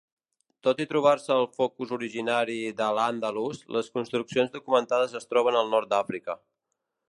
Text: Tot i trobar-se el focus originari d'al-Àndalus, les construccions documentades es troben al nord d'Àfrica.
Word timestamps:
Tot 0.67 0.79
i 0.85 0.85
trobar-se 0.93 1.33
el 1.35 1.45
focus 1.57 1.91
originari 1.97 2.57
d'al-Àndalus, 2.79 3.61
les 3.77 3.93
construccions 3.99 4.57
documentades 4.59 5.17
es 5.23 5.33
troben 5.35 5.63
al 5.63 5.73
nord 5.75 5.93
d'Àfrica. 5.95 6.41